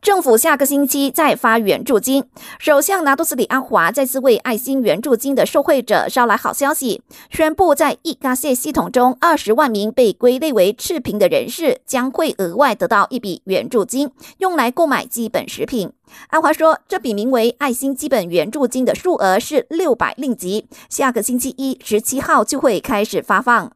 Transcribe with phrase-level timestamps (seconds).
[0.00, 2.24] 政府下个星期再发援助金。
[2.58, 15.92] 首相拿督斯里安华再次为爱心援助金的受惠者捎来好消息，宣布在易嘎谢系统中二十万名被归类为赤贫的人士将会额外得到一笔援助金，用来购买基本食品。
[16.28, 23.72] 安华说，这笔名为爱心基本援助金的数额是六百令吉，下个星期一十七号就会开始发放。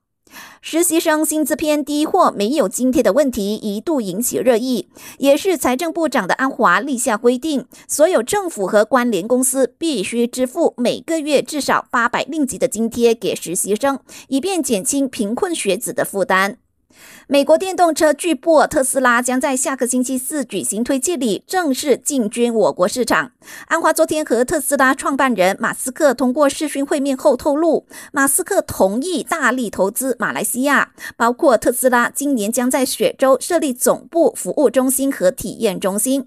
[0.61, 4.89] 实习生薪资偏低或没有津贴的问题一度引起热议，
[5.19, 13.99] 也是财政部长的安华立下规定，所有政府和关联公司必须支付每个月至少八百令吉的津贴给实习生，
[14.29, 16.59] 以便减轻贫困学子的负担。
[17.27, 23.33] 美国电动车巨擘特斯拉将在下个星期四举行推介礼，正式进军我国市场。
[23.67, 36.27] 安华昨天和特斯拉创办人马斯克通过视讯会面后透露，马斯克同意大力投资马来西亚，包括特斯拉今年将在雪州设立总部、服务中心和体验中心。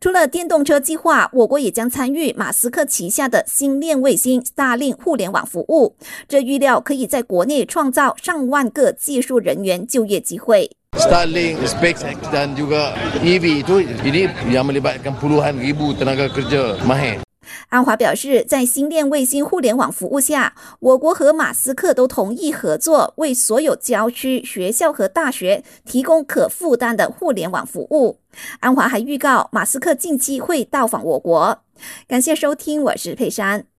[0.00, 5.94] 除了电动车计划，我国也将参与马斯克旗下的星链卫星大令互联网服务，
[6.26, 10.70] 这预料可以在国内创造上万个技术人员就业机会。
[10.96, 17.20] Starlink, SpaceX dan juga EV itu ini yang melibatkan puluhan ribu tenaga kerja mahir.
[17.68, 28.18] 安华表示，在星链卫星互联网服务下，我国和马斯克都同意合作，为所有郊区学校和大学提供可负担的互联网服务。
[28.60, 31.58] 安华还预告，马斯克近期会到访我国。
[32.08, 33.66] 感谢收听，我是佩珊。